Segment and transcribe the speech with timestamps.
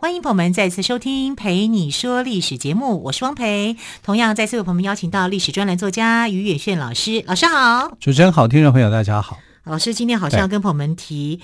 [0.00, 3.76] 欢迎朋友们再次收听《陪你说历史》节目，我是汪培。
[4.04, 7.96] 同样，再次为朋友们邀请到历史专栏作家于远炫老师，老师好。
[7.98, 9.40] 主持人好，听众朋友大家好。
[9.64, 11.40] 老师今天好像要跟朋友们提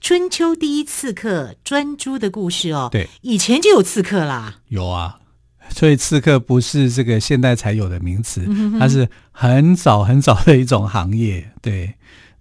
[0.00, 2.88] 春秋第一刺客专诸的故事哦。
[2.92, 4.58] 对，以前就有刺客啦。
[4.68, 5.18] 有啊，
[5.70, 11.50] 所以刺客不是这个现代才有的名词，嗯、它是很早很早的一种行业。
[11.60, 11.92] 对。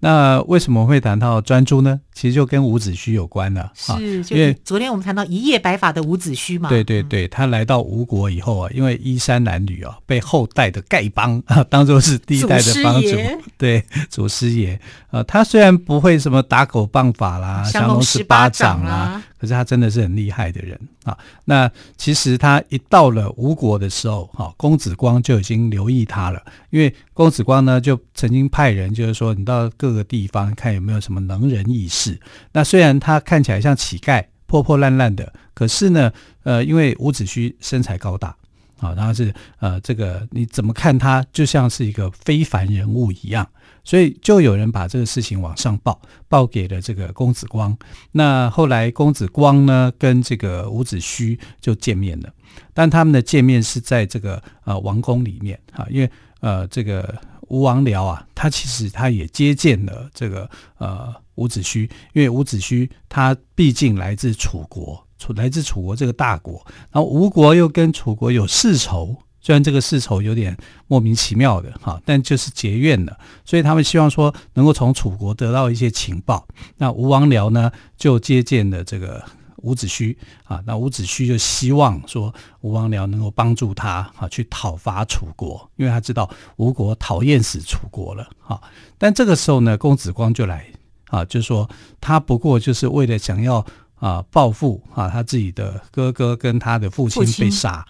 [0.02, 2.00] 那为什么会谈到专诸呢？
[2.14, 6.68] 其实就跟伍子胥有关了，是，因为昨天我们谈到一夜白发的伍子胥嘛。
[6.68, 13.10] 对对对，他来到吴国以后啊，因为衣衫褴褛啊，被后代的丐帮啊 当做是第一代的帮主，
[13.58, 14.80] 对，祖师爷
[15.12, 19.22] 啊，他虽然不会什么打狗棒法啦、降龙十八掌啦。
[19.40, 21.18] 可是他真的是很厉害的人啊！
[21.46, 26.44] 那其实他一到了吴国的时候，哈，公子光就已经留意他了。
[26.70, 32.20] 因为公子光呢，就曾经派人，就是说你到各个地方看有没有什么能人异士。
[32.52, 36.12] 那虽然他看起来像乞丐，破破烂烂的，可是呢，
[36.44, 38.36] 呃，因为伍子胥身材高大，
[38.80, 43.48] 啊，他是呃，这个你怎么看他就像是一个非凡人物一样。
[43.84, 47.76] 所以就有人把这个事情往上报，报给了这个公子光。
[48.12, 52.30] 那后来公子光呢，跟这个伍子胥就见面了，
[52.74, 69.16] 但他们的见面是在这个呃王宫里面啊，因为呃这个吴王僚啊，他其实他也接见了这个呃伍子胥，因为伍子胥他毕竟来自楚国，楚来自楚国这个大国，然后吴国又跟楚国有世仇。
[69.42, 70.56] 虽然这个世仇有点
[70.88, 76.46] 莫名其妙的哈，但就是结怨了，所以他们希望说能够从楚国得到一些情报。
[76.76, 79.24] 那吴王僚呢就接见了这个
[79.62, 80.14] 伍子胥
[80.44, 88.62] 啊，那伍子胥就希望说吴王僚能够帮助他啊去讨伐楚国，因为他知道吴国讨厌死楚国了哈。
[88.98, 90.66] 但这个时候呢，公子光就来
[91.06, 91.68] 啊，就说
[92.02, 93.66] 他不过就是为了想要
[94.00, 97.86] 啊报复啊他自己的哥哥跟他的父亲被杀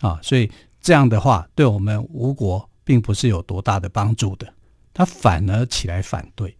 [0.00, 0.50] 啊，所以。
[0.84, 4.52] 这样的话，对我们吴国并不是有多大的帮助的。
[4.92, 6.52] 他反而起来反对，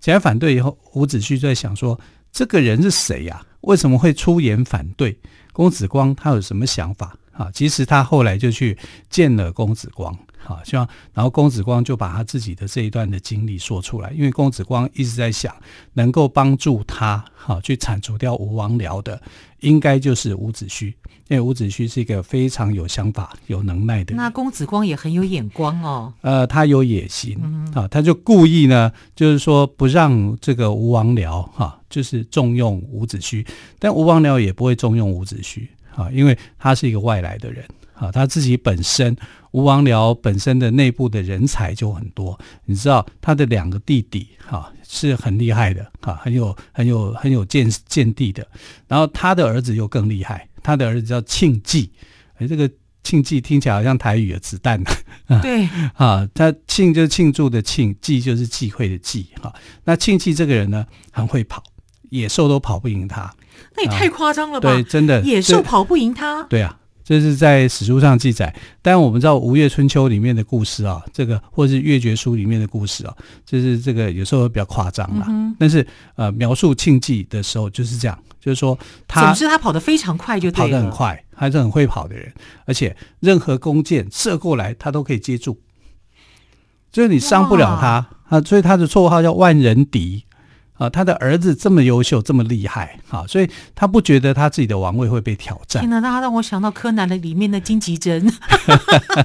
[0.00, 2.00] 起来反对以后，伍子胥就在想说：
[2.32, 3.44] 这个人是谁呀？
[3.60, 5.14] 为什么会出言反对？
[5.52, 7.50] 公子光他有什么想法啊？
[7.52, 8.78] 其实他后来就去
[9.10, 10.18] 见了公子光。
[10.46, 15.52] 好，希望然后公子光就把他自己的这一段的经历说出来，因为公子光一直在想，
[15.94, 19.20] 能够帮助他好去铲除掉吴王僚的，
[19.60, 20.86] 应该就是伍子胥，
[21.26, 24.16] 因为伍子胥是一个非常有想法、有能耐的人。
[24.16, 26.14] 那公子光也很有眼光哦。
[26.20, 33.44] 呃，他有野心嗯啊，他就故意呢，就是说不让这个吴王僚哈，就是重用伍子胥，
[33.80, 37.64] 但吴王僚也不会重用伍子胥啊，因为他是一个外来的人。
[37.98, 39.16] 啊，他自己本身
[39.52, 48.46] 吴王僚本身的内部的人才就很多，你知道他的两个弟弟哈是很厉害的哈，很有很有很有见见地的，
[48.86, 51.90] 然后他的儿子又更厉害，他的儿子叫庆忌，
[52.38, 52.70] 哎，这个
[53.02, 54.90] 庆忌听起来好像台语的子弹呢，
[55.40, 59.54] 对，啊，他庆就是庆祝的庆，忌就是忌讳的忌哈，
[59.84, 61.62] 那庆忌这个人呢很会跑，
[62.10, 63.34] 野兽都跑不赢他，
[63.74, 64.70] 那也太夸张了吧？
[64.70, 66.78] 对，真的，野兽跑不赢他，对啊。
[67.06, 68.52] 这是在史书上记载，
[68.82, 75.24] 但我们知道《吴越春秋》里面的故事啊，这个或者是《越绝书》里面的故事啊，就是这个有时候比较夸张了。
[75.28, 75.86] 嗯、但是
[76.16, 82.32] 呃，描述庆忌的时候就是这样，就是说他，总之他跑得非常快，就对了，跑得很快，他是很会跑的人，
[82.64, 85.60] 而且任何弓箭射过来，他都可以接住，
[86.90, 90.24] 就是你伤不了他啊，所以他的绰号叫万人敌。
[90.78, 95.82] 啊，他的儿子这么优秀，这么厉害，啊，所以他不觉得他自己的王位会被挑战。
[95.82, 98.30] 天哪，那他让我想到柯南的里面的金吉珍，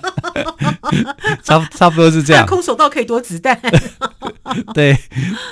[1.43, 2.45] 差差不多是这样。
[2.45, 3.59] 空手道可以躲子弹，
[4.73, 4.97] 对，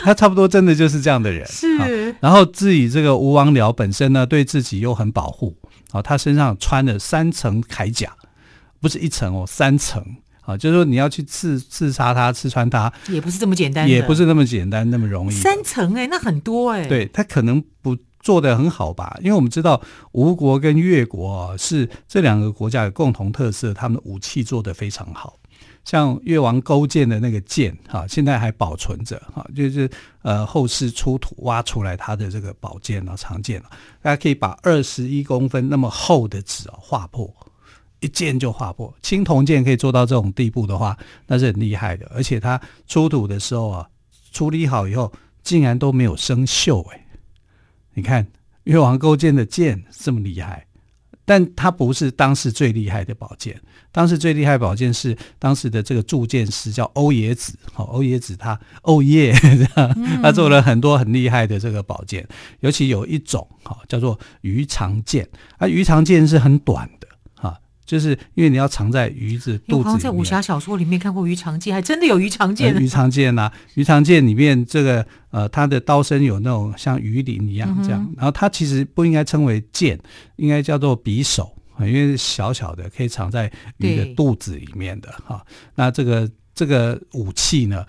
[0.04, 1.46] 他差不多真的就是这样的人。
[1.48, 5.58] 是，然后至于这个吴王僚本身呢，对自己又很保护，
[5.92, 8.14] 啊，他身上穿了三层铠甲，
[8.80, 10.04] 不是一层哦，三层。
[10.50, 15.36] 啊，就是说你要去刺刺杀他、刺穿他，也不是这么简单，也不是那么简单、那么容易。
[15.36, 16.88] 三层哎、欸，那很多哎、欸。
[16.88, 19.80] 对，他可能不做的很好吧，因为我们知道
[20.14, 25.36] 吴国跟越国啊，是这两个国家有共同特色，他们的武器做得非常好。
[25.86, 29.90] 像越王勾践的那个剑，哈，现在还保存着，哈，就是
[30.22, 33.72] 呃后世出土挖出来他的这个宝剑啊、长剑啊，
[34.02, 37.34] 大家可以把二十一公分那么厚的纸啊划破。
[38.00, 38.94] 一剑就划破。
[39.02, 40.98] 青铜剑可以做到这种地步的话，
[41.28, 42.10] 那是很厉害的。
[42.14, 43.90] 而且它出土的时候啊，
[44.32, 45.12] 处理好以后，
[45.44, 46.88] 竟然都没有生锈。
[46.90, 47.06] 哎，
[47.94, 48.28] 你看
[48.64, 50.66] 越王勾践的剑这么厉害。
[51.26, 53.62] 但它不是当时最厉害的宝剑，
[53.92, 59.32] 当时最厉害的宝剑是当时的这个铸剑师叫欧冶子，好，欧冶子他欧耶，
[60.24, 62.28] 他做了很多很厉害的这个宝剑，
[62.62, 65.30] 尤其有一种哈叫做鱼肠剑，
[65.60, 67.08] 啊，鱼肠剑是很短的。
[67.90, 69.80] 就是因为你要藏在鱼子肚子里面。
[69.80, 72.72] 我好像在武侠小说里面看过鱼肠剑，还真的有鱼肠剑。
[72.80, 80.00] 鱼肠剑呐，鱼肠剑里面这个呃，它的刀身有那种像鱼鳞一样这样，嗯、然后它其实不应该称为剑，
[80.36, 85.44] 应该叫做匕首，因为小小的可以藏在鱼的肚子里面的哈。
[85.74, 87.84] 那这个这个武器呢，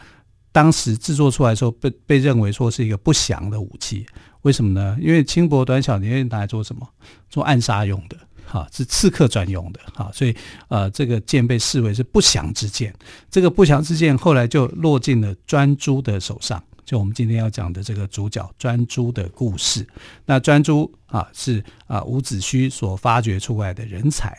[0.50, 4.06] 当时制作出来的时候被被认为说是一个不祥的武器，
[4.41, 4.97] 为什么呢？
[4.99, 6.88] 因为轻薄短小，你会拿来做什么？
[7.29, 8.17] 做暗杀用的。
[8.50, 10.35] 哈，是刺客专用的哈，所以
[10.67, 12.93] 呃，这个剑被视为是不祥之剑。
[13.31, 19.87] 这个不祥之剑后来就落进了专诸的手上，就我们今天要讲的这个主角专诸的故事。
[20.26, 24.37] 那专诸啊，是啊伍子胥所发掘出来的人才。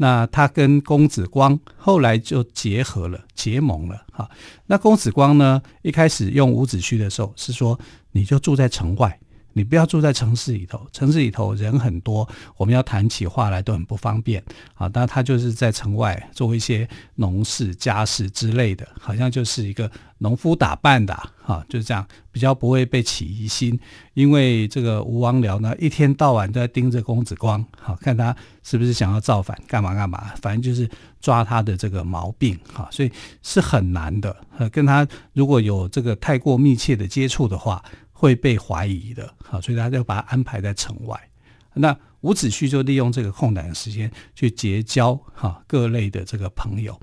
[0.00, 4.30] 那他跟公子光后来就结合了，结盟了哈。
[4.66, 7.76] 那公子光呢，一开始用伍子胥的时候是说，
[8.12, 9.18] 你就住在城外。
[9.58, 12.26] 你不要住在城市里头，城市里头人很多，
[12.56, 14.40] 我们要谈起话来都很不方便
[14.74, 14.88] 啊。
[14.88, 21.12] 但他就是在城外做一些农事、家事之类的，好像就是一个农夫打扮的
[21.44, 23.76] 啊，就是这样，比较不会被起疑心。
[24.14, 30.88] 因为这个吴王僚呢，一天到晚都在盯着公子光，好看他是不是想要造反，干嘛干嘛，反正就是
[31.20, 33.10] 抓他的这个毛病哈，所以
[33.42, 34.36] 是很难的。
[34.70, 37.82] 跟他如果有这个太过密切的接触的话。
[38.18, 41.16] 会被怀疑的，好，所以他就把他安排在城外。
[41.74, 46.98] 那伍子胥就利用这个空档的时间去结交哈各类的这个朋友。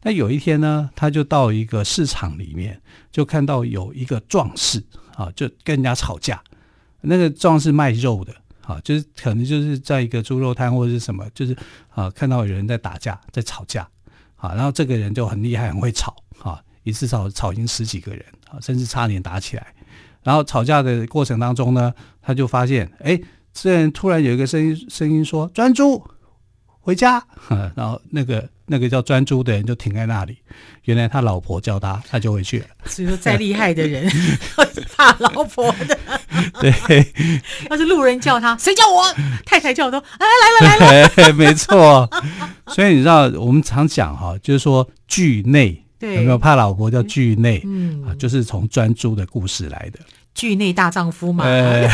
[0.00, 2.80] 那有一天呢，他就到一个市场里面，
[3.12, 4.82] 就看到有一个壮士
[5.14, 6.42] 啊，就跟人家吵架。
[7.02, 11.54] 那个壮士卖肉的，啊，就是可能就是在一个猪肉摊或者是什么，就是
[11.90, 13.86] 啊看到有人在打架，在吵架，
[14.36, 19.74] 啊，然后这个人就很厉害，很会吵，啊，一次吵吵赢十几个人，啊，甚至差点打起来。
[20.24, 23.20] 然后吵架的过程当中呢，他就发现，哎，
[23.52, 26.02] 这人突然有一个声音，声音说：“专诸，
[26.80, 27.22] 回家。
[27.76, 30.38] ”然后那个那个叫专诸的人就停在那里。
[30.84, 32.66] 原来他老婆叫他，他就回去了。
[32.86, 34.10] 所以说，再厉害的人
[34.96, 35.98] 怕老婆的。
[36.60, 36.72] 对，
[37.70, 39.04] 要是路人叫他，谁叫我？
[39.44, 40.26] 太太叫都，哎，
[40.60, 41.08] 来了来了。
[41.14, 42.08] 对，没错。
[42.68, 45.83] 所以你知道，我们常讲哈，就是说惧内。
[46.14, 47.62] 有没有怕老婆叫惧内？
[47.64, 49.98] 嗯啊，就是从专诸的故事来的。
[50.34, 51.44] 惧内大丈夫嘛。
[51.44, 51.88] 呃、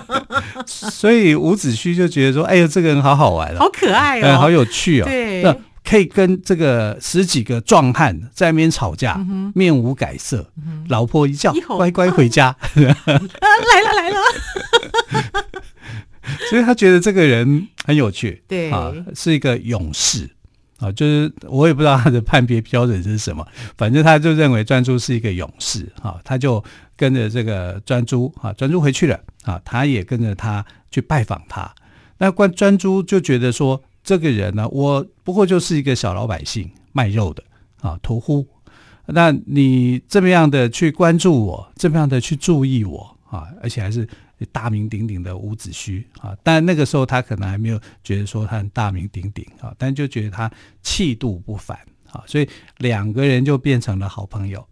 [0.66, 5.54] 所以伍子胥就觉得说：“哎呦，这个人好好玩，好可爱哦，呃、好有趣哦。”对，那
[5.84, 12.46] 可以跟这个十几个壮汉在那边吵架，嗯、面无改色，嗯、老婆一叫，乖乖回家。
[12.56, 14.16] 啊、来了来了。
[16.48, 20.30] 所以他觉得这个人很有趣，对啊，是一个勇士。
[20.84, 23.46] 啊，就是我也不知道他的判别标准是什么，
[23.78, 26.62] 反正他就认为专诸是一个勇士啊，他就
[26.96, 31.72] 跟着这个专诸啊，专诸回去了啊，他也跟着他去拜访他。
[32.18, 37.42] 那关专诸就觉得说，这个人呢，我不过就是一个小老百姓卖肉的
[37.80, 38.46] 啊，屠户。
[39.06, 44.06] 那你这么样的去关注我，这么样的去注意我啊，而且还是。
[44.46, 50.50] 大名鼎鼎的伍子胥啊，但那个时候他可能还没有觉得说他很大名鼎鼎啊，但就觉得他
[50.82, 51.78] 气度不凡
[52.10, 52.48] 啊，所以
[52.78, 54.66] 两个人就变成了好朋友。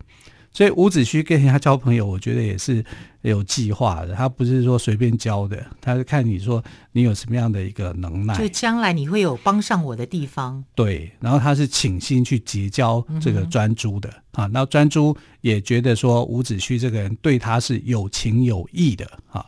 [0.53, 2.85] 所以伍子胥跟人家交朋友，我觉得也是
[3.23, 4.15] 有计划的。
[4.15, 10.63] 他不是说随便交的，他是看你说你有什么样的一个能耐，就将来你会有帮上我的地方。
[10.75, 14.51] 对，然后他是倾心去结交这个专诸的、嗯、啊。
[14.53, 19.47] 那专诸也觉得说伍子胥这个人对他是有情有义的啊。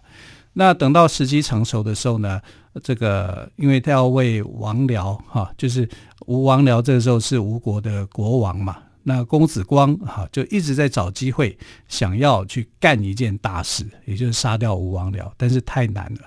[0.55, 2.41] 那等到时机成熟的时候呢，
[2.83, 5.87] 这个因为他要为王僚哈，就是
[6.27, 8.79] 吴王僚这个时候是吴国的国王嘛。
[9.07, 11.57] 那公子光哈就一直在找机会，
[11.89, 16.21] 想要去干一件大事，也就是杀掉吴王僚，但是太难了。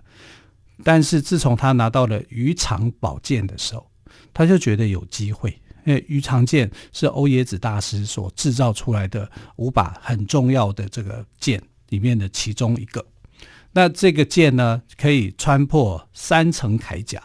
[0.83, 3.89] 但是自从他拿到了鱼肠宝剑的时候，
[4.31, 5.49] 他就觉得有机会，
[5.85, 13.03] 因为鱼肠剑是欧冶子大师所制造出来的五把很重要的这个剑里面的其中一个。
[13.71, 17.21] 那这个剑呢，可以穿破三层铠甲。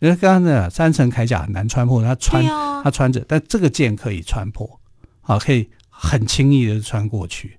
[0.00, 4.80] 因为刚刚的三层铠甲很难穿破，他穿、啊、他穿着，但这个剑可以穿破，
[5.20, 7.58] 好，可以很轻易的穿过去。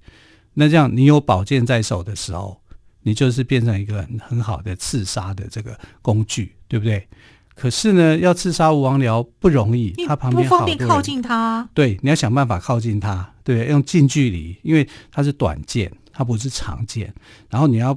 [0.53, 2.59] 那这样，你有宝剑在手的时候，
[3.03, 7.07] 你就是变成一个很很好的刺杀的这个工具，对不对？
[7.53, 11.69] 可是呢，要刺杀吴王僚不容易，他旁边不方便靠近他。
[11.75, 17.13] 对，你要想办法靠近他，对，用近距离，因为他是短剑，他不是长剑，
[17.49, 17.95] 然后你要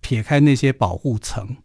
[0.00, 1.56] 撇开那些保护层，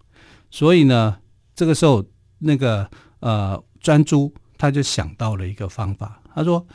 [0.50, 1.18] 所以呢，
[1.56, 2.04] 这个时候
[2.38, 6.66] 那个呃专诸他就想到了一个方法，他说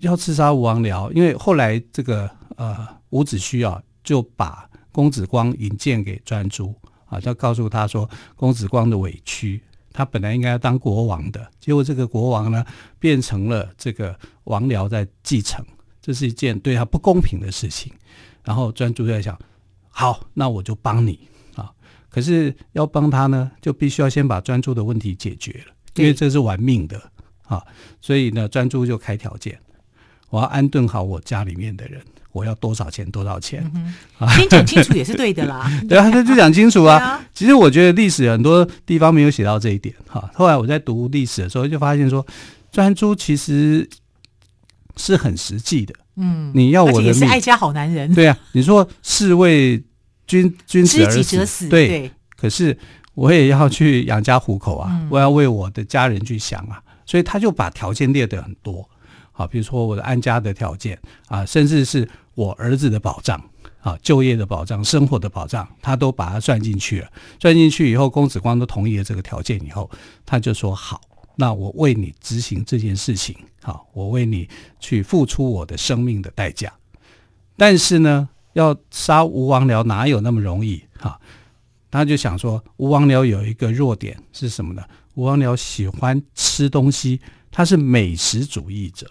[0.00, 6.74] 要刺杀吴王僚，因为后来这个呃伍子胥啊就把公子光引荐给专诸。
[7.08, 12.66] 啊，就告诉他说，公子光的委屈，他本来应该要当国王的，结果这个国王呢，
[12.98, 15.64] 变成了这个王僚在继承，
[16.02, 17.92] 这是一件对他不公平的事情。
[18.42, 19.38] 然后专诸在想，
[19.88, 21.28] 好，那我就帮你。
[22.16, 26.98] 可是要帮他呢，就必须要先把专注的问题解决了，因为这是玩命的
[27.42, 27.62] 啊。
[28.00, 29.58] 所以呢，专注就开条件，
[30.30, 32.00] 我要安顿好我家里面的人。
[32.32, 33.04] 我要多少钱？
[33.10, 33.70] 多少钱？
[33.74, 33.94] 嗯、
[34.30, 35.70] 先讲清楚也是对的啦。
[35.86, 37.26] 对啊，他就讲清楚啊，啊。
[37.34, 40.30] 其实我觉得历史很多地方没有写到这一点哈。
[40.32, 42.26] 后来我在读历史的时候，就发现说，
[42.72, 43.86] 专注其实
[44.96, 45.94] 是很实际的。
[46.16, 48.14] 嗯，你要我的命，也是爱家好男人。
[48.14, 49.82] 对啊，你说士为
[50.26, 52.10] 君君子而死，死对，对。
[52.36, 52.76] 可是
[53.14, 58.88] 我也要去养家糊口啊，嗯，我要为我的家人去想啊，所以他就把条件列得很多。
[59.32, 63.38] 好，比如说我的安家的条件啊，甚至是我儿子的保障
[63.80, 67.08] 啊，就业的保障、生活的保障，他都把它算进去了。
[67.38, 69.90] 算进去以后，公子光都同意了这个条件以后，
[70.24, 71.02] 他就说：“好，
[71.36, 74.48] 那我为你执行这件事情，好，我为你
[74.80, 76.72] 去付出我的生命的代价。
[77.58, 80.82] 但是呢，要杀吴王僚哪有那么容易？
[80.98, 81.20] 哈，
[81.90, 84.82] 他就想说，吴王僚有一个弱点是什么呢？
[85.14, 87.20] 吴王僚喜欢吃东西，
[87.50, 89.10] 他是美食主义者。”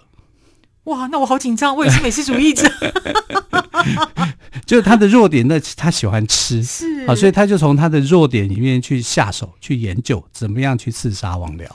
[0.86, 2.68] 哇，那我好紧张，我也是美食主义者。
[4.66, 11.68] 就是他的弱点，那他喜欢吃，是啊，所以他就从他的弱点里面去下手，去研究怎么样去刺杀王僚。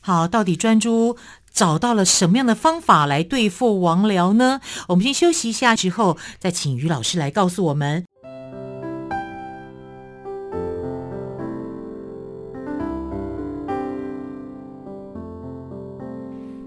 [0.00, 1.16] 好，到底专诸
[1.56, 4.60] 找到了什么样的方法来对付王僚呢？
[4.88, 8.04] 我们先休息一下，之后再请于老师来告诉我们。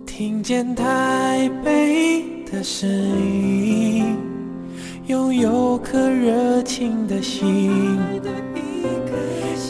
[0.07, 4.17] 听见台北的声音，
[5.05, 7.99] 拥有颗热情的心，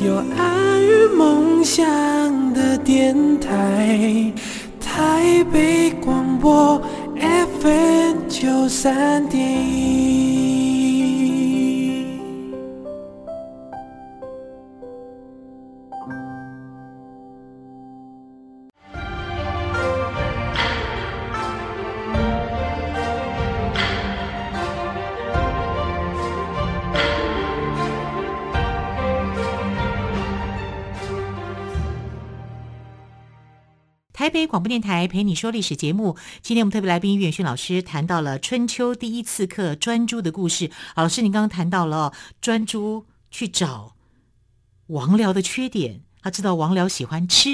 [0.01, 1.83] 有爱与梦想
[2.53, 4.33] 的电台，
[4.99, 6.77] 台北广播
[7.61, 9.41] FM 九三点
[34.39, 40.71] 北广播电台陪你说历史节目，今天我们特别来宾于远逊老师谈到了春秋第一刺客专诸的故事。
[40.95, 43.95] 老师，您刚刚谈到了专诸去找
[44.87, 47.49] 王僚的缺点，他知道王僚喜欢吃，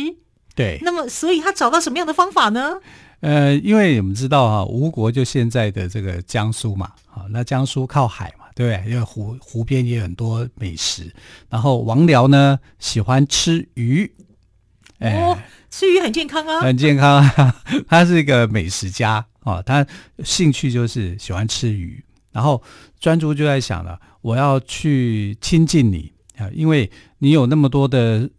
[0.53, 2.75] 对，那么所以他找到什么样的方法呢？
[3.21, 8.91] 呃，因为我们知道啊，吴国就现在的这个江苏嘛，啊，那江苏靠海嘛，对不对？
[8.91, 11.11] 因为湖湖边也有很多美食，
[11.49, 14.13] 然后王僚呢喜欢吃鱼，
[14.99, 15.21] 哎。
[15.21, 15.37] 哦
[15.71, 17.55] 吃鱼很健康啊，很健康啊！
[17.89, 19.85] 他是一个美食家啊，他
[20.23, 22.01] 兴趣就是喜欢吃鱼。
[22.31, 22.63] 然后
[22.97, 28.29] 专注就在想了，我要去亲近你啊，因为你有那么多的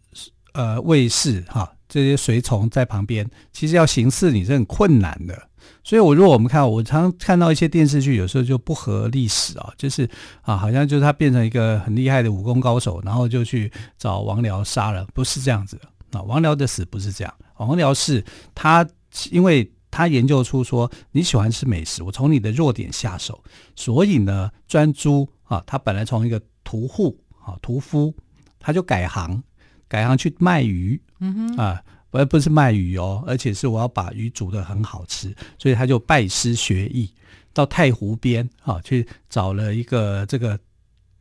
[0.53, 5.49] 呃卫士哈，这些随从在旁边，其实要行刺你是很困难的。
[5.83, 10.09] 所以，我如果我们看，我常看到一些电视剧，有时候就不合历史啊，就是
[10.41, 15.83] 啊，好像就是他变成一个很厉害的武功高手，然后就去找王僚杀了，不是这样子的。
[16.11, 18.23] 啊，王僚的死不是这样，王僚是
[18.55, 18.87] 他，
[19.31, 23.43] 因为他研究出说你喜欢吃美食，我从你的弱点下手，
[23.75, 28.13] 所以呢，专诸啊，他本来从一个屠户啊屠夫，
[28.59, 29.41] 他就改行，
[29.87, 37.13] 改行去卖鱼，嗯哼，啊，而不是卖鱼哦，而且是我要把鱼煮得很好吃，所以他就拜师学艺，
[37.53, 40.59] 到太湖边啊去找了一个这个。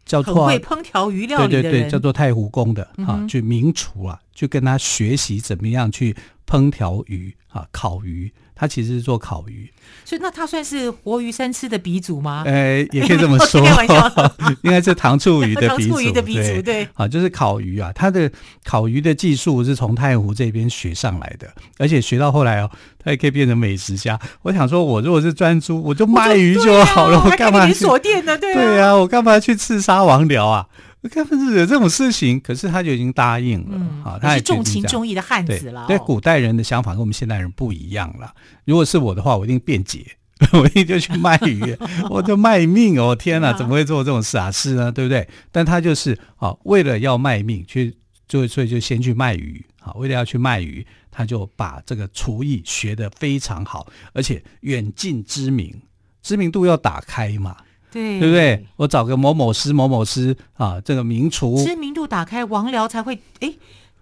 [0.07, 8.33] 叫做会烹调鱼料对对对，叫做太湖宫的啊，去名厨啊，去跟他学习怎么样去烹调鱼啊，烤鱼。
[8.59, 9.71] 他其实是做烤鱼，
[10.03, 12.43] 所以那他算是活鱼三吃的鼻祖吗？
[12.47, 13.61] 呃，也可以这么 说，
[14.65, 15.91] 应该是糖醋鱼的鼻祖。
[15.93, 18.31] 糖醋鱼的鼻祖，对，啊，就是烤鱼啊，他的
[18.65, 21.47] 烤鱼的技术是从太湖这边学上来的，
[21.77, 24.19] 而且学到后来哦，他也可以变成美食家。
[24.41, 28.39] 我想说，我如果是专诸，我就卖鱼就好了，我，干嘛去锁店呢？
[28.39, 30.67] 对对啊，我干嘛去刺杀王僚啊？
[31.09, 35.85] 根本是有这种事情，可是他就已经答应了，嗯、啊，他是重情重义的汉子了。
[35.89, 38.33] 对，古代人的想法跟我们现代人不一样了。
[38.65, 40.05] 如果是我的话，我一定辩解，
[40.53, 41.77] 我一定就去卖鱼，
[42.11, 43.15] 我就卖命哦！
[43.15, 44.93] 天哪，怎么会做这种傻事呢？
[44.93, 45.29] 对不对？
[45.51, 47.97] 但他就是啊，为了要卖命，去
[48.29, 55.75] 就所以就先去卖鱼啊，为了要去卖鱼，他就把这个厨艺学得非常好，而且远近知名，
[56.23, 57.57] 知名度要打开嘛。
[57.97, 58.67] 对，对不对？
[58.77, 63.55] 我找个某某师、某某师啊，这个名厨，知名度打开，王僚才会哎。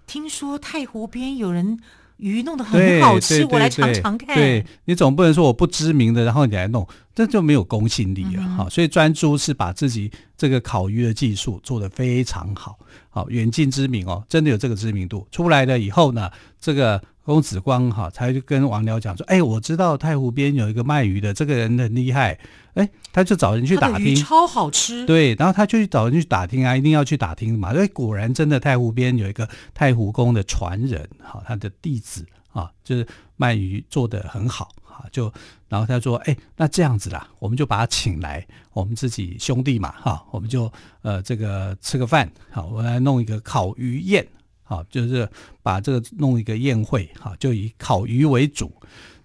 [0.07, 1.79] 听说太湖边有人
[2.19, 4.37] 鱼弄得很好吃，我来尝尝看。
[4.37, 8.71] 对，你总不能说我不知名的，然后你来弄，这就没有公信力了哈、嗯。
[8.71, 17.01] 所以专诸是把自己这个烤鱼的技术做得非常好，好远近知名哦，真的有这个知名度出来了以后呢，这个。
[17.25, 22.39] 公子光哈，才就跟王僚讲说：“哎，我知道太湖边有一个卖鱼的，这个人很厉害。
[22.75, 25.07] 哎，他就找人去打听，超好吃。
[25.07, 27.73] 对，然后他就去找人去打听啊，一定要去打听嘛。
[27.73, 35.33] 所以果然真的太湖边有一个太湖宫的传人哈，他的弟子啊，就是卖鱼做得很好哈，就
[35.69, 44.27] 然后他说：哎，那这样子啦，我们就把他请来，我们自己兄弟嘛哈，我们就呃这个吃个饭，好，我来弄一个烤鱼宴。”
[44.65, 45.29] 好，就是
[45.63, 48.73] 把这个弄一个宴会，哈，就以烤鱼为主。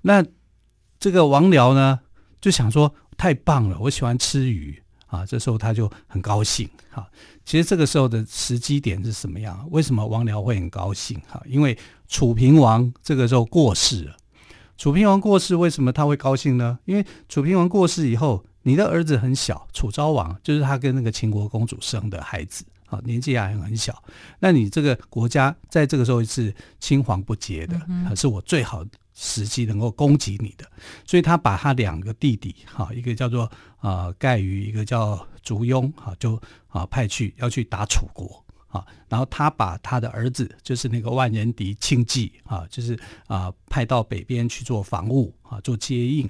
[0.02, 0.24] 那
[1.00, 2.00] 这个王僚呢，
[2.42, 5.26] 就想说太棒了，我喜欢吃鱼啊。
[5.26, 7.10] 这时候他就很高兴，哈。
[7.46, 9.68] 其实这个时候的时机点是什么样？
[9.72, 11.20] 为什么王僚会很高兴？
[11.28, 11.78] 哈，因为
[12.08, 14.18] 楚平王这个时候过世了。
[14.78, 16.80] 楚平王过世，为什么他会高兴呢？
[16.86, 22.64] 因为楚平王过世以后，你的儿子很小，楚昭王就是他跟那个秦国公主生的孩子。
[22.90, 24.04] 啊，年纪还很小，
[24.40, 30.66] 那你这个国家在这个时候是青黄不接的，可是我最好时机能够攻击你的，
[31.06, 46.30] 所以他把他两个弟弟，哈，一个叫做啊盖于，一个叫竹庸，哈，就啊派去要去打楚国，啊，然后他把他的儿子，就是那个万人敌庆忌，啊，就是啊派到北边去做防务，啊，做接应。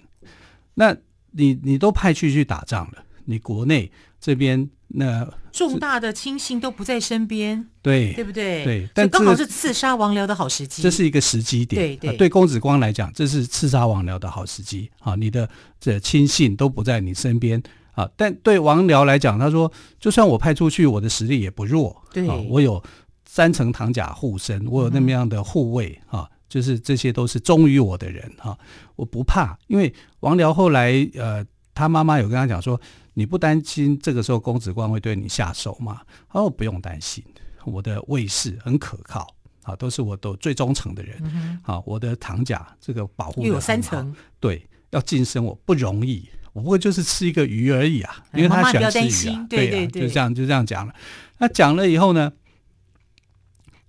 [0.73, 0.95] 那
[1.31, 4.69] 你你都派去去打仗了，你国内这边。
[4.91, 8.63] 那重大的亲信都不在身边，对对不对？
[8.63, 10.81] 对，但刚好是刺杀王僚的好时机。
[10.81, 12.15] 这是一个时机点，对对、啊。
[12.17, 15.13] 对公子光来讲，这是刺杀王僚的好时机啊！
[15.13, 15.47] 你的
[15.79, 18.09] 这亲信都不在你身边啊。
[18.17, 21.95] 但对王僚来讲，他说，就算我派出去，我的实力也不弱。
[22.11, 22.83] 对，啊、我有
[23.27, 28.57] 三层唐甲护身，我有那么样的护卫、嗯、啊，就是这些都是忠于我的人哈、啊，
[28.95, 29.55] 我不怕。
[29.67, 31.45] 因为王僚后来呃，
[31.79, 32.79] 他妈妈有跟他讲说。
[33.15, 35.99] 你不担心这个时候公子光会对你下手吗？
[36.31, 37.21] 他说不用担心，
[37.65, 39.27] 我的卫士很可靠
[39.63, 41.59] 啊，都是我都最忠诚的人。
[41.61, 50.93] 好、嗯，我的堂甲这个保护又有三层，对，要晋升我不容易，我不过就是吃一个鱼而已啊，因为他喜欢吃鱼啊，对啊，就这样就这样讲了。
[51.39, 52.31] 那讲了以后呢，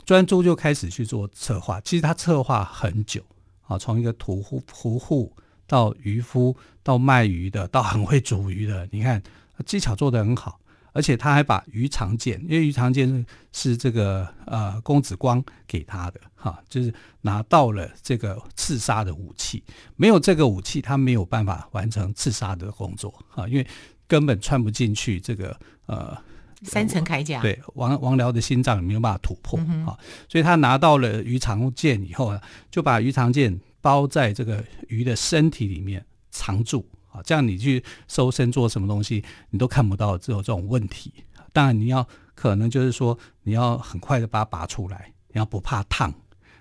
[0.05, 3.22] 专诸就开始去做策划，其实他策划很久
[3.68, 5.33] 啊，从一个屠户屠户。
[5.71, 9.23] 到渔夫，到卖鱼的，到很会煮鱼的， 你看
[9.65, 10.59] 技巧做得很好，
[10.93, 19.63] 而且他还把鱼肠剑，因为鱼肠剑是这个呃公子光给他的哈，就是拿到了这个刺杀的武器，
[19.95, 23.65] 没有这个武器，他没有办法完成刺杀的工作哈，因为
[24.09, 25.57] 根本穿不进去这个
[25.87, 26.21] 呃
[26.65, 29.97] 三层铠甲，对王王僚的心脏没有办法突破啊、嗯，
[30.29, 32.41] 所以他拿到了鱼肠剑以后呢，
[32.73, 33.61] 就把鱼肠剑。
[33.81, 41.12] 包在这个鱼的身体里面藏住啊，这样你去搜身做什么东西，你都看不到只有这种问题。
[41.53, 46.14] 当然你要可能就是说你要很快的把它拔出来，你要不怕烫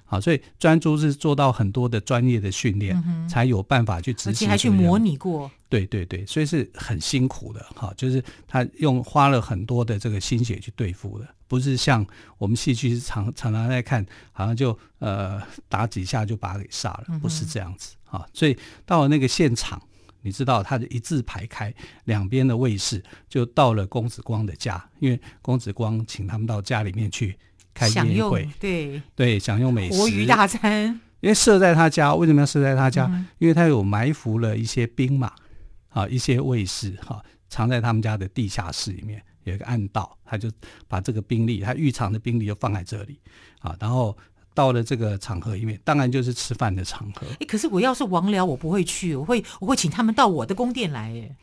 [0.10, 0.19] 啊。
[0.19, 5.50] 所以专诸是做到很多的专业的训练，嗯，才有办法去执行，而且还去模拟过。
[5.69, 11.28] 对对对，所以是很辛苦的哈，就是他用花了很多的这个心血去对付的。
[11.48, 12.06] 不是像
[12.38, 18.26] 我们戏剧常常常在看，好像就呃打几下就把他给杀了，不是这样子啊。
[18.34, 19.82] 所以到了那个现场，
[20.22, 21.74] 你知道他就一字排开，
[22.06, 27.38] 两边的卫士就到了公子光的家，因为公子光请他们到家里面去
[27.73, 30.99] 开宴会，对对，享用美食，活鱼大餐。
[31.21, 33.05] 因为设在他家，为什么要设在他家？
[33.12, 35.34] 嗯、因为他有埋伏了一些兵马
[35.89, 39.21] 啊，一些卫士哈，藏在他们家的地下室里面。
[39.43, 40.51] 有一个暗道，他就
[40.88, 43.19] 把这个兵力，他预藏的兵力就放在这里
[43.60, 43.75] 啊。
[43.79, 44.15] 然后
[44.53, 47.25] 到了这个场合，因为当然就是吃饭的场合。
[47.39, 51.10] 哎，可是我要是王僚，我不会去，我会我会请他们到我的宫殿来。
[51.10, 51.36] 哎，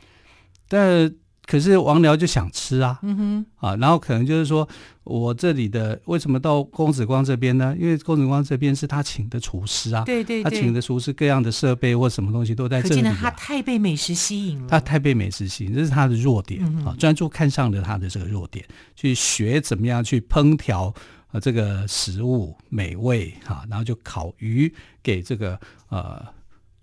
[0.69, 1.12] 但
[1.47, 4.69] 可是王僚就想吃啊，嗯哼，啊，然后可能就是说
[5.05, 7.73] 我这里的为什么到公子光这边呢？
[7.79, 13.17] 因为公子光这边是他请的厨师啊，对对对，他请的厨师各样的设备或什么东西都在这里、啊。
[13.21, 16.97] 他太被美食吸引了，他太被美食吸引，这是他的弱点、嗯、啊。
[16.99, 20.93] 专注看上了他的这个弱点，去学怎么样去烹调
[21.29, 25.57] 啊这个食物美味哈、啊，然后就烤鱼给这个
[25.91, 26.21] 呃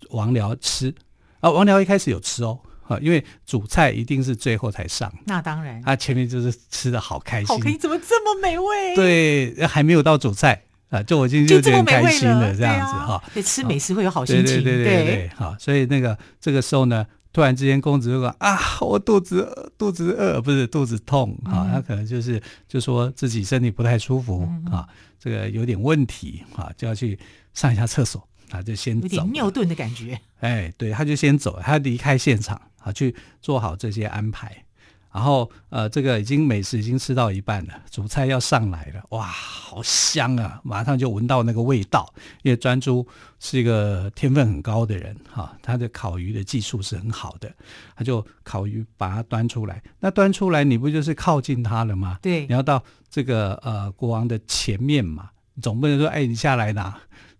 [0.08, 0.94] 王僚吃
[1.40, 1.50] 啊。
[1.50, 2.58] 王僚一开始有吃哦。
[2.94, 8.94] 啊，因为主菜一定是最后才上，那当然，他前面就是吃的好开心，好开心，怎么这么美味？
[8.94, 13.22] 对，还没有到主菜啊，就我已经有点开心了，这样子哈。
[13.34, 24.86] 对，吃美食会有好心情，对对对对，好，所以那个这个时候呢，突然之间公子就说啊，我肚子，肚子饿，不是肚子痛啊，他可能就是就说自己身体不太舒服啊，
[25.18, 27.18] 这个有点问题啊，就要去
[27.52, 28.26] 上一下厕所。
[28.50, 30.20] 啊就先走，有点尿遁的感觉。
[30.38, 34.64] 哎，对，他就先走，他离开现场啊，去做好这些安排。
[35.12, 40.60] 然后，呃，这个已经美食已经吃到一半了，主菜要上来了，哇，好香啊！
[40.64, 42.12] 马上就闻到那个味道。
[42.42, 43.06] 因为专诸
[43.38, 47.48] 是一个天分很高的人，哈、啊，他的烤鱼的技术是很好的，
[47.94, 49.80] 他就烤鱼把它端出来。
[50.00, 52.18] 那端出来，你不就是靠近他了吗？
[52.20, 55.30] 对，你要到这个呃国王的前面嘛，
[55.62, 56.92] 总不能说，哎，你下来拿。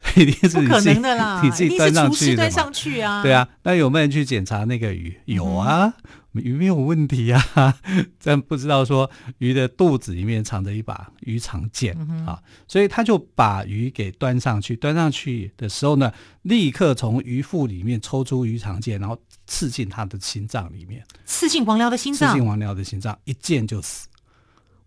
[0.17, 3.01] 一定是不可能的啦， 你自己端上去端上去？
[3.01, 5.19] 啊对啊，那有没有人去检查那个鱼？
[5.25, 5.93] 有啊，
[6.35, 7.43] 嗯、鱼没有问题啊。
[8.23, 12.38] 但不知道说鱼的肚子里面藏着一把鱼肠剑、嗯、啊，
[12.69, 14.77] 所以他就把鱼给端上去。
[14.77, 16.12] 端上去的时候呢，
[16.43, 24.07] 立刻从鱼腹里面抽出鱼肠剑，然后刺进他的心脏里面，刺进王僚的心脏，刺进王僚的心脏，一剑就死。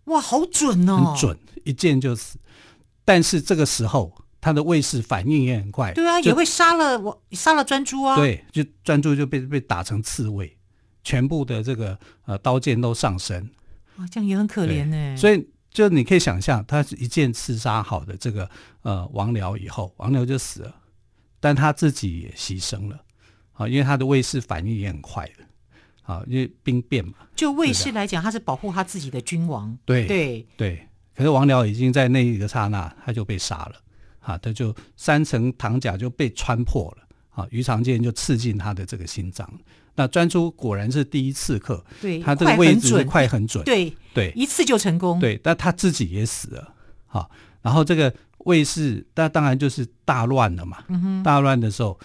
[0.06, 2.38] 哇，好准哦，很准，一剑就死。
[3.04, 4.14] 但是这个时候。
[4.48, 8.16] 他的卫士反应也很快，对啊，也会杀了我，杀了专诸啊。
[8.16, 10.58] 对，就专诸就被被打成刺猬，
[11.04, 13.50] 全部的这个呃刀剑都上身。
[13.98, 15.18] 哇，这样也很可怜呢。
[15.18, 18.50] 所以就你可以想象，他是一剑刺杀好的这个
[18.84, 20.74] 呃王僚以后，王僚就死了，
[21.42, 23.04] 但他自己也牺牲了
[23.52, 25.44] 啊，因为他的卫士反应也很快的
[26.04, 27.16] 啊，因为兵变嘛。
[27.36, 29.78] 就卫士来讲，他是保护他自己的君王。
[29.84, 33.74] 对对对，可是王僚已经在那一个刹那，他就被杀了。
[34.28, 39.50] 啊，他就三层膛甲就被穿破了，啊，鱼肠剑就刺进他的这个心脏。
[39.96, 46.74] 那专诸果然是第一刺客，对，他这个位置快很准，对对，一次就成功，对，但他自己也死了，
[47.06, 51.98] 好，然后这个卫士，那当然就是大乱了嘛，嗯，大乱的时候，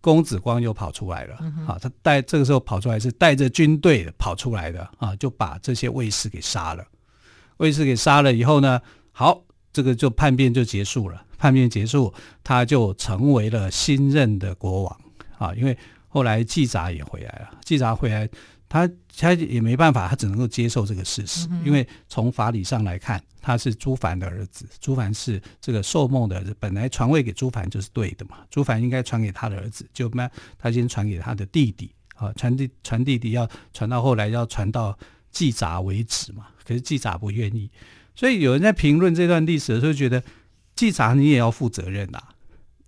[0.00, 6.86] 公子光又跑出来了，嗯，啊，他带这个时候跑出来是带着军队跑出来的，啊，就把这些卫士给杀了，
[7.56, 11.26] 卫士给杀了以后呢，好，这个就叛变就结束了。
[11.40, 12.12] 叛变结束，
[12.44, 15.00] 他就成为了新任的国王
[15.38, 15.54] 啊！
[15.54, 15.76] 因为
[16.06, 18.28] 后来季札也回来了，季札回来，
[18.68, 21.48] 他他也没办法，他只能够接受这个事实。
[21.50, 28.36] 嗯、因为从法理上来看，他是朱凡的儿子，朱凡是这个寿梦的儿子，本来传位给朱凡就是对的嘛。
[28.50, 34.94] 朱凡应该传给他的儿子，就那他先传给他的弟弟啊，传弟传弟弟要传到后来要传到
[35.30, 36.48] 季札为止嘛。
[36.66, 37.70] 可是季札不愿意，
[38.14, 40.22] 所以有人在评论这段历史的时候觉得。
[40.80, 42.22] 季札，你也要负责任啊！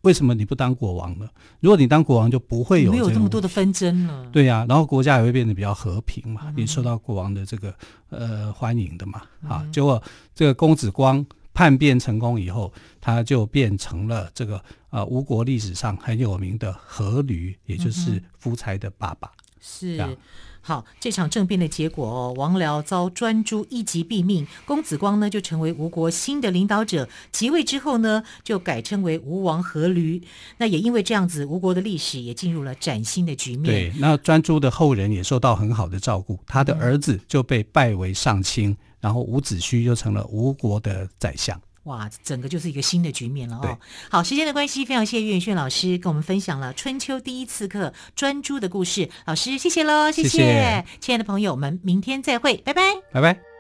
[0.01, 1.29] 为什么你不当国王呢？
[1.61, 4.27] 如果你当国王，就不会有没有这么多的纷争了。
[4.33, 7.75] 对呀、啊，然后国家也会变得比较和平嘛，你受到国王的这个
[8.09, 9.21] 呃欢迎的嘛。
[9.47, 10.03] 啊，结果
[10.35, 19.31] 这个公子光叛变成功以后，他就变成了这个呃吴国历史上很有名的阖闾，也就是夫差的爸爸。
[19.63, 20.19] 是。
[20.65, 27.09] 好，这场政变的结果哦，王僚遭专诸一击毙命，公子光呢就成为吴国新的领导者。
[27.33, 30.23] 即位之后呢，就改称为吴王阖闾。
[30.59, 33.65] 那也因为这样子，吴国的历史也进入了崭新的局面。
[33.65, 41.61] 对，那专诸的后人也受到很好的照顾，他的儿子就被拜为上卿，嗯、然后伍子胥就成了吴国的宰相。
[41.85, 43.79] 哇，整个就是一个新的局面了哦。
[44.11, 49.09] 好，时间的关系，非常谢谢岳云轩老师跟我们分享了春秋第一刺客专诸的故事。
[49.27, 53.52] 老师，谢谢喽，谢谢，谢谢亲爱的朋友们，明天再会，拜拜，拜拜。